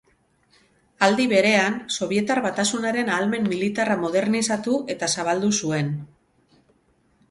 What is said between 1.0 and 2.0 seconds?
Aldi berean,